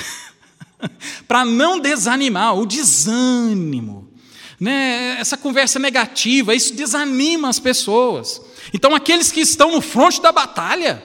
[1.28, 4.12] Para não desanimar, o desânimo,
[4.58, 8.40] né, essa conversa negativa, isso desanima as pessoas.
[8.72, 11.02] Então, aqueles que estão no fronte da batalha,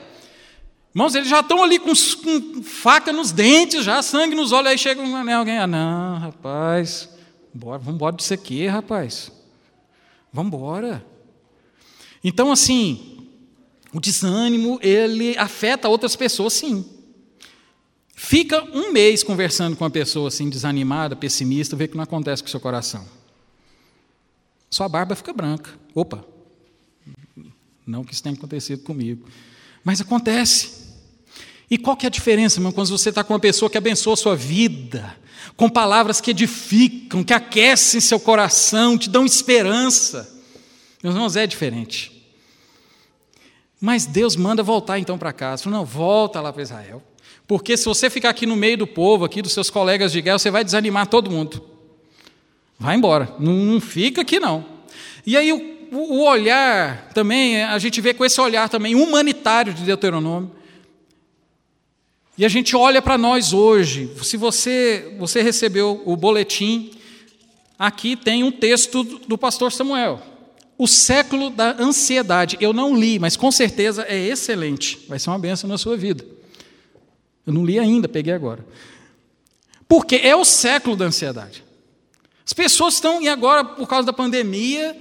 [0.94, 4.78] irmãos, eles já estão ali com, com faca nos dentes, já sangue nos olhos, aí
[4.78, 7.08] chega alguém, ah, não, rapaz,
[7.52, 9.32] Bora, vamos embora disso aqui, rapaz.
[10.32, 11.04] Vamos embora.
[12.22, 13.28] Então, assim,
[13.92, 16.84] o desânimo, ele afeta outras pessoas, sim.
[18.14, 22.48] Fica um mês conversando com uma pessoa assim, desanimada, pessimista, vê que não acontece com
[22.48, 23.04] o seu coração.
[24.70, 25.70] Sua barba fica branca.
[25.94, 26.24] Opa!
[27.88, 29.26] Não que isso tenha acontecido comigo.
[29.82, 30.88] Mas acontece.
[31.70, 34.12] E qual que é a diferença, irmão, quando você está com uma pessoa que abençoa
[34.12, 35.16] a sua vida,
[35.56, 40.30] com palavras que edificam, que aquecem seu coração, te dão esperança.
[41.02, 42.12] Meus irmãos, é diferente.
[43.80, 45.62] Mas Deus manda voltar então para casa.
[45.62, 47.02] Fala, não, volta lá para Israel.
[47.46, 50.38] Porque se você ficar aqui no meio do povo, aqui dos seus colegas de guerra,
[50.38, 51.64] você vai desanimar todo mundo.
[52.78, 53.34] Vai embora.
[53.38, 54.64] Não, não fica aqui não.
[55.24, 59.82] E aí o, o olhar também, a gente vê com esse olhar também humanitário de
[59.84, 60.50] Deuteronômio.
[62.38, 64.10] E a gente olha para nós hoje.
[64.22, 66.92] Se você, você recebeu o boletim,
[67.76, 70.22] aqui tem um texto do pastor Samuel.
[70.78, 72.56] O século da ansiedade.
[72.60, 75.04] Eu não li, mas com certeza é excelente.
[75.08, 76.24] Vai ser uma benção na sua vida.
[77.44, 78.64] Eu não li ainda, peguei agora.
[79.88, 81.64] Porque é o século da ansiedade.
[82.46, 84.96] As pessoas estão, e agora, por causa da pandemia,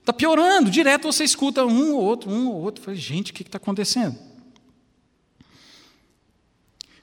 [0.00, 0.70] está piorando.
[0.70, 2.82] Direto você escuta um ou outro, um ou outro.
[2.82, 4.18] Fala, gente, o que está acontecendo?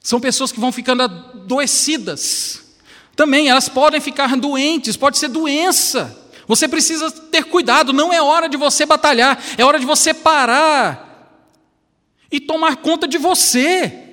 [0.00, 2.76] São pessoas que vão ficando adoecidas.
[3.14, 6.16] Também, elas podem ficar doentes, pode ser doença.
[6.46, 11.08] Você precisa ter cuidado, não é hora de você batalhar, é hora de você parar
[12.32, 14.06] e tomar conta de você.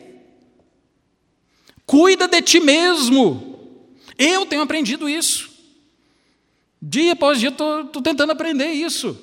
[1.85, 3.81] Cuida de ti mesmo.
[4.17, 5.54] Eu tenho aprendido isso.
[6.81, 9.17] Dia após dia estou tentando aprender isso.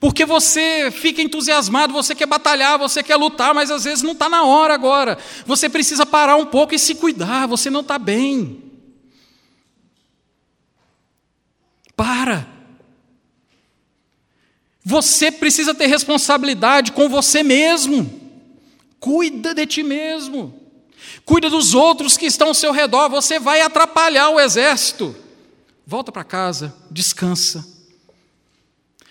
[0.00, 4.30] Porque você fica entusiasmado, você quer batalhar, você quer lutar, mas às vezes não está
[4.30, 5.18] na hora agora.
[5.44, 8.62] Você precisa parar um pouco e se cuidar, você não está bem.
[11.94, 12.48] Para.
[14.82, 18.10] Você precisa ter responsabilidade com você mesmo.
[18.98, 20.58] Cuida de ti mesmo.
[21.26, 23.10] Cuida dos outros que estão ao seu redor.
[23.10, 25.14] Você vai atrapalhar o exército.
[25.86, 27.66] Volta para casa, descansa.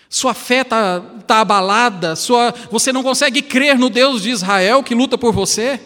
[0.08, 4.94] Sua fé está tá abalada, sua, você não consegue crer no Deus de Israel que
[4.94, 5.78] luta por você.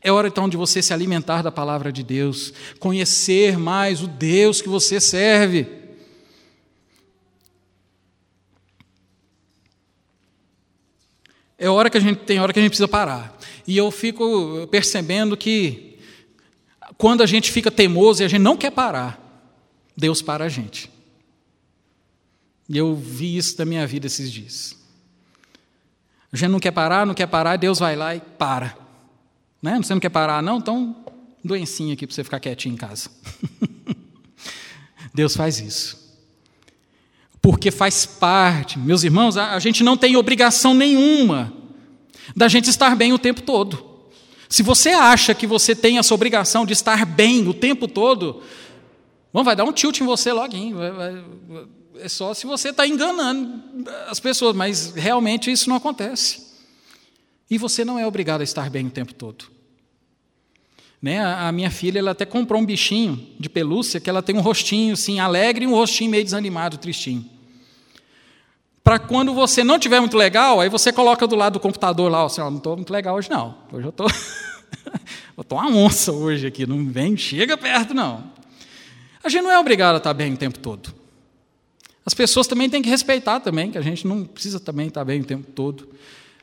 [0.00, 4.62] É hora então de você se alimentar da palavra de Deus, conhecer mais o Deus
[4.62, 5.66] que você serve.
[11.58, 13.36] É hora que a gente tem hora que a gente precisa parar.
[13.66, 15.98] E eu fico percebendo que
[16.96, 19.29] quando a gente fica teimoso e a gente não quer parar,
[20.00, 20.90] Deus para a gente.
[22.68, 24.76] E eu vi isso da minha vida esses dias.
[26.32, 28.76] A gente não quer parar, não quer parar, Deus vai lá e para.
[29.62, 29.76] Né?
[29.76, 30.58] Você não quer parar, não?
[30.58, 30.96] Então,
[31.44, 33.10] doencinha aqui para você ficar quietinho em casa.
[35.14, 36.00] Deus faz isso
[37.42, 38.78] porque faz parte.
[38.78, 41.52] Meus irmãos, a, gente não tem obrigação nenhuma
[42.36, 43.88] da gente estar bem o tempo todo.
[44.48, 48.42] Se você acha que você tem essa obrigação de estar bem o tempo todo,
[49.32, 50.54] bom, vai dar um tilt em você logo.
[52.00, 56.50] É só se você está enganando as pessoas, mas realmente isso não acontece.
[57.50, 59.46] E você não é obrigado a estar bem o tempo todo.
[61.02, 61.20] Né?
[61.20, 64.92] A minha filha ela até comprou um bichinho de pelúcia que ela tem um rostinho
[64.92, 67.24] assim, alegre e um rostinho meio desanimado, tristinho.
[68.84, 72.24] Para quando você não tiver muito legal, aí você coloca do lado do computador lá,
[72.24, 73.56] assim, ó, não estou muito legal hoje não.
[73.72, 74.06] Hoje eu tô,
[75.36, 78.39] eu tô uma onça hoje aqui, não vem, chega perto não.
[79.22, 80.94] A gente não é obrigado a estar bem o tempo todo.
[82.04, 85.20] As pessoas também têm que respeitar também, que a gente não precisa também estar bem
[85.20, 85.88] o tempo todo.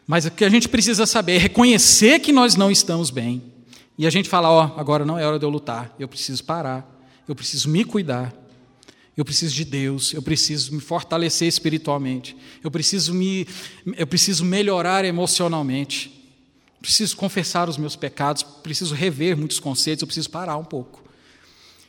[0.06, 3.42] Mas o que a gente precisa saber é reconhecer que nós não estamos bem.
[3.98, 6.44] E a gente fala: Ó, oh, agora não é hora de eu lutar, eu preciso
[6.44, 6.88] parar,
[7.28, 8.34] eu preciso me cuidar,
[9.18, 13.48] eu preciso de Deus, eu preciso me fortalecer espiritualmente, eu preciso, me,
[13.98, 16.32] eu preciso melhorar emocionalmente,
[16.80, 21.07] preciso confessar os meus pecados, preciso rever muitos conceitos, eu preciso parar um pouco.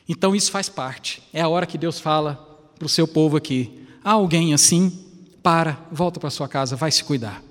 [0.09, 2.35] Então isso faz parte, é a hora que Deus fala
[2.77, 5.05] para o seu povo aqui: há alguém assim?
[5.41, 7.41] Para, volta para sua casa, vai se cuidar.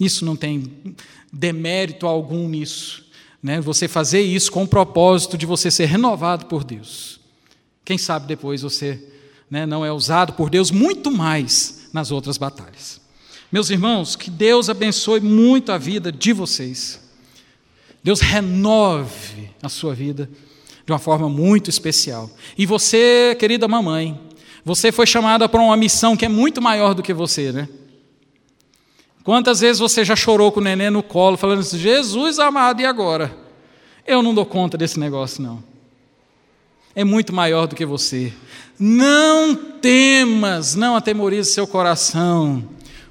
[0.00, 0.96] Isso não tem
[1.32, 3.06] demérito algum nisso
[3.46, 7.20] né, você fazer isso com o propósito de você ser renovado por Deus.
[7.84, 9.00] Quem sabe depois você
[9.48, 13.00] né, não é usado por Deus muito mais nas outras batalhas.
[13.52, 17.00] Meus irmãos, que Deus abençoe muito a vida de vocês.
[18.02, 20.28] Deus renove a sua vida
[20.86, 22.30] de uma forma muito especial.
[22.56, 24.18] E você, querida mamãe,
[24.64, 27.68] você foi chamada para uma missão que é muito maior do que você, né?
[29.24, 32.86] Quantas vezes você já chorou com o neném no colo, falando assim: Jesus amado, e
[32.86, 33.36] agora?
[34.06, 35.62] Eu não dou conta desse negócio, não.
[36.94, 38.32] É muito maior do que você.
[38.78, 42.62] Não temas, não atemorize seu coração,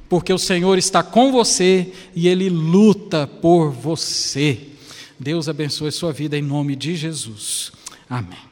[0.08, 4.75] porque o Senhor está com você e Ele luta por você.
[5.20, 7.72] Deus abençoe sua vida em nome de Jesus.
[8.10, 8.45] Amém.